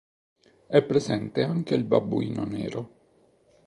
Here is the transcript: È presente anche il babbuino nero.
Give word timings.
È 0.67 0.81
presente 0.81 1.43
anche 1.43 1.75
il 1.75 1.83
babbuino 1.83 2.43
nero. 2.43 2.89